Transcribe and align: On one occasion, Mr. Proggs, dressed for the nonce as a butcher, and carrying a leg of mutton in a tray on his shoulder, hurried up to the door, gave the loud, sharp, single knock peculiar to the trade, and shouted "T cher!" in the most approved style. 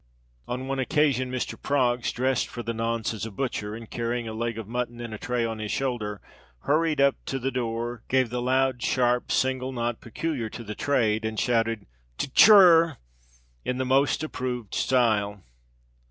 On 0.47 0.65
one 0.67 0.79
occasion, 0.79 1.31
Mr. 1.31 1.61
Proggs, 1.61 2.11
dressed 2.11 2.47
for 2.47 2.63
the 2.63 2.73
nonce 2.73 3.13
as 3.13 3.23
a 3.23 3.29
butcher, 3.29 3.75
and 3.75 3.87
carrying 3.87 4.27
a 4.27 4.33
leg 4.33 4.57
of 4.57 4.67
mutton 4.67 4.99
in 4.99 5.13
a 5.13 5.19
tray 5.19 5.45
on 5.45 5.59
his 5.59 5.71
shoulder, 5.71 6.19
hurried 6.61 6.99
up 6.99 7.17
to 7.27 7.37
the 7.37 7.51
door, 7.51 8.01
gave 8.07 8.31
the 8.31 8.41
loud, 8.41 8.81
sharp, 8.81 9.31
single 9.31 9.71
knock 9.71 9.99
peculiar 10.01 10.49
to 10.49 10.63
the 10.63 10.73
trade, 10.73 11.23
and 11.23 11.39
shouted 11.39 11.85
"T 12.17 12.31
cher!" 12.35 12.97
in 13.63 13.77
the 13.77 13.85
most 13.85 14.23
approved 14.23 14.73
style. 14.73 15.43